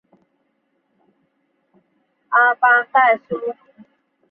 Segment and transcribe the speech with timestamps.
[2.29, 3.35] 阿邦代苏。